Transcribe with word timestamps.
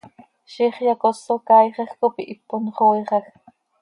Ziix 0.53 0.77
yacoso 0.87 1.35
caaixaj 1.51 1.91
cop 1.99 2.15
ihipon 2.25 2.65
xooixaj. 2.79 3.23